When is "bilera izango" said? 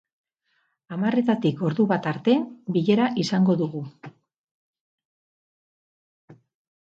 2.77-3.55